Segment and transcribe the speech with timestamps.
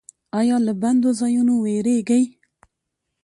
[0.39, 2.23] ایا له بندو ځایونو ویریږئ؟